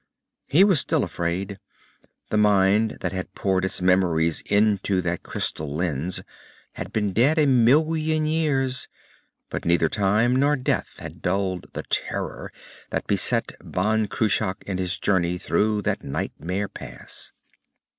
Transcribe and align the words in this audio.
_He 0.51 0.63
was 0.63 0.79
still 0.79 1.03
afraid. 1.03 1.59
The 2.31 2.37
mind 2.37 2.97
that 3.01 3.11
had 3.11 3.35
poured 3.35 3.65
its 3.65 3.83
memories 3.83 4.41
into 4.47 4.99
that 5.01 5.21
crystal 5.21 5.71
lens 5.75 6.21
had 6.73 6.91
been 6.91 7.13
dead 7.13 7.37
a 7.37 7.45
million 7.45 8.25
years, 8.25 8.87
but 9.51 9.63
neither 9.63 9.89
time 9.89 10.35
nor 10.35 10.55
death 10.55 10.95
had 10.97 11.21
dulled 11.21 11.67
the 11.73 11.83
terror 11.83 12.51
that 12.89 13.05
beset 13.05 13.51
Ban 13.63 14.07
Cruach 14.07 14.63
in 14.63 14.79
his 14.79 14.97
journey 14.97 15.37
through 15.37 15.83
that 15.83 16.03
nightmare 16.03 16.67
pass. 16.67 17.31